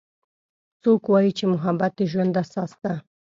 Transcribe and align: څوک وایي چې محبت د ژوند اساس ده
څوک 0.81 1.01
وایي 1.11 1.31
چې 1.37 1.45
محبت 1.53 1.91
د 1.97 2.01
ژوند 2.11 2.33
اساس 2.43 2.71
ده 2.83 2.93